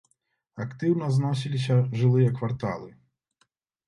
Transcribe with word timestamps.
Актыўна 0.63 1.09
зносіліся 1.17 1.75
жылыя 1.99 2.29
кварталы. 2.39 2.89